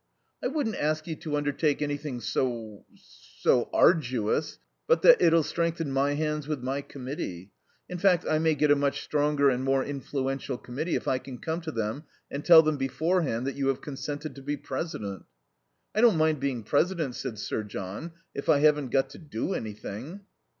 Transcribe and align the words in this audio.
"I 0.43 0.47
wouldn't 0.47 0.77
ask 0.77 1.05
you 1.05 1.15
to 1.17 1.35
undertake 1.37 1.79
anything 1.79 2.21
so 2.21 2.85
so 3.39 3.69
arduous, 3.71 4.57
but 4.87 5.03
that 5.03 5.21
it'll 5.21 5.43
strengthen 5.43 5.91
my 5.91 6.15
hands 6.15 6.47
with 6.47 6.63
my 6.63 6.81
Committee; 6.81 7.51
in 7.87 7.99
fact, 7.99 8.25
I 8.27 8.39
may 8.39 8.55
get 8.55 8.71
a 8.71 8.75
much 8.75 9.03
stronger 9.03 9.51
and 9.51 9.63
more 9.63 9.85
influential 9.85 10.57
Committee 10.57 10.95
if 10.95 11.07
I 11.07 11.19
can 11.19 11.37
come 11.37 11.61
to 11.61 11.71
them, 11.71 12.05
and 12.31 12.43
tell 12.43 12.63
them 12.63 12.77
beforehand 12.77 13.45
that 13.45 13.55
you 13.57 13.67
have 13.67 13.81
consented 13.81 14.33
to 14.33 14.41
be 14.41 14.57
president." 14.57 15.25
"I 15.93 16.01
don't 16.01 16.17
mind 16.17 16.39
being 16.39 16.63
president," 16.63 17.13
said 17.13 17.37
Sir 17.37 17.61
John, 17.61 18.13
"if 18.33 18.49
I 18.49 18.57
haven't 18.57 18.89
got 18.89 19.11
to 19.11 19.19
do 19.19 19.53
anything." 19.53 20.21